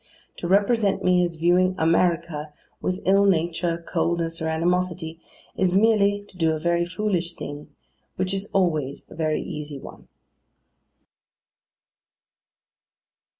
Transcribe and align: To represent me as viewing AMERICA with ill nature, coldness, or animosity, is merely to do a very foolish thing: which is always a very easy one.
To 0.37 0.47
represent 0.47 1.03
me 1.03 1.23
as 1.23 1.35
viewing 1.35 1.75
AMERICA 1.77 2.51
with 2.81 3.01
ill 3.05 3.23
nature, 3.23 3.85
coldness, 3.87 4.41
or 4.41 4.47
animosity, 4.47 5.19
is 5.55 5.75
merely 5.75 6.23
to 6.27 6.37
do 6.37 6.53
a 6.53 6.59
very 6.59 6.85
foolish 6.85 7.35
thing: 7.35 7.67
which 8.15 8.33
is 8.33 8.49
always 8.51 9.05
a 9.11 9.15
very 9.15 9.43
easy 9.43 9.77
one. 9.79 10.07